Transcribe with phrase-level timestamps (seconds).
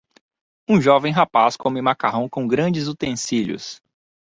[0.67, 3.79] Um jovem rapaz come macarrão com grandes utensílios.